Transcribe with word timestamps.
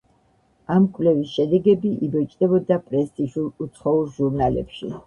ამ 0.75 0.87
კვლევის 0.95 1.35
შედეგები 1.39 1.93
იბეჭდებოდა 2.09 2.81
პრესტიჟულ 2.89 3.49
უცხოურ 3.69 4.15
ჟურნალებში. 4.19 4.95